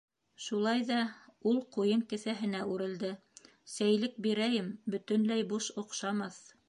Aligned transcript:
-Шулай 0.43 0.79
ҙа,- 0.87 0.95
ул 1.51 1.59
ҡуйын 1.75 2.01
кеҫәһенә 2.13 2.61
үрелде,- 2.77 3.11
сәйлек 3.75 4.17
бирәйем, 4.27 4.73
бөтөнләй 4.95 5.47
буш 5.53 5.69
оҡшамаҫ. 5.85 6.45